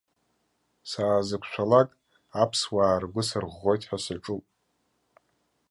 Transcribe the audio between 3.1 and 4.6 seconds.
сырӷәӷәоит ҳәа саҿуп.